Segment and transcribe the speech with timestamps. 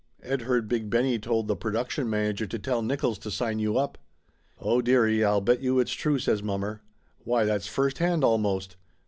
[0.23, 3.99] Ed heard Big Benny told tha production manager to tell Nickolls to sign you up."
[4.59, 6.81] "Oh, dearie, I'll bet you it's true!" says mommer.
[7.19, 8.77] "Why, that's first hand, almost!